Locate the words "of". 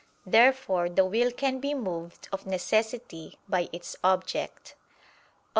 2.31-2.47